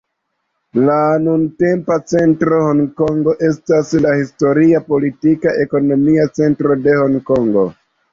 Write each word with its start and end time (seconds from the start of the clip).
La 0.85 0.93
nuntempa 1.25 1.97
centra 2.13 2.61
Honkongo 2.69 3.35
estas 3.49 3.91
la 4.05 4.13
historia, 4.21 4.81
politika, 4.89 5.53
ekonomia 5.67 6.25
centro 6.41 6.79
de 6.87 6.97
Honkongo. 7.01 7.67